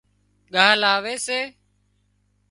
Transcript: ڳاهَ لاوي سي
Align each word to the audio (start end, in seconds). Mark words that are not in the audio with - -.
ڳاهَ 0.53 0.71
لاوي 0.81 1.15
سي 1.25 1.39